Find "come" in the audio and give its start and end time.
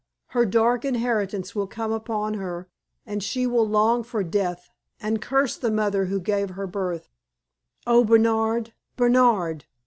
1.67-1.91